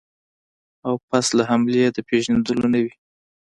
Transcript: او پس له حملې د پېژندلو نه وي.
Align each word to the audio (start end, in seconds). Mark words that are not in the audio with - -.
او 0.87 0.93
پس 1.09 1.25
له 1.37 1.43
حملې 1.49 1.83
د 1.91 1.97
پېژندلو 2.07 2.65
نه 2.73 2.79
وي. 2.83 2.93